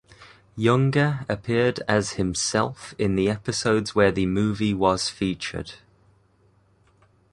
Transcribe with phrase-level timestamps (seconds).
[0.55, 5.73] Younger appeared as himself in the episodes where the movie was featured.